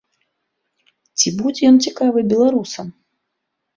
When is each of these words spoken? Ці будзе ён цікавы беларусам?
Ці 1.19 1.29
будзе 1.41 1.61
ён 1.71 1.77
цікавы 1.89 2.19
беларусам? 2.35 2.87